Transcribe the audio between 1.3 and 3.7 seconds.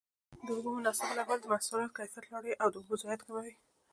د محصول کیفیت لوړوي او د اوبو ضایعات کموي.